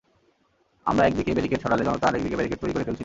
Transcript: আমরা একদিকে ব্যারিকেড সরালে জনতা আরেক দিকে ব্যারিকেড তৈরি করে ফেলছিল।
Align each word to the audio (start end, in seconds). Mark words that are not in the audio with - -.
আমরা 0.85 1.03
একদিকে 1.05 1.31
ব্যারিকেড 1.33 1.59
সরালে 1.63 1.83
জনতা 1.83 2.05
আরেক 2.07 2.21
দিকে 2.23 2.37
ব্যারিকেড 2.37 2.59
তৈরি 2.61 2.73
করে 2.73 2.85
ফেলছিল। 2.85 2.99